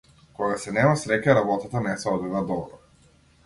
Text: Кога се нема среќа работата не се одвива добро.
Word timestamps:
Кога 0.37 0.55
се 0.63 0.73
нема 0.77 0.95
среќа 1.03 1.37
работата 1.41 1.85
не 1.91 1.95
се 2.05 2.13
одвива 2.17 2.45
добро. 2.51 2.85